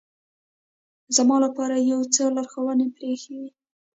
زما 1.15 1.35
لپاره 1.45 1.75
یو 1.91 2.01
څو 2.15 2.23
لارښوونې 2.35 2.85
پرې 2.95 3.05
اېښې 3.11 3.35
وې. 3.39 3.49